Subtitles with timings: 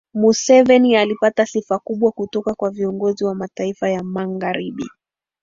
[0.13, 4.89] museveni alipata sifa kubwa kutoka kwa viongozi wa mataifa ya magharibi